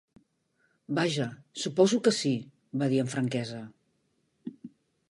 [0.99, 1.27] "Vaja,
[1.65, 2.33] suposo que sí",
[2.83, 3.63] va dir amb franquesa.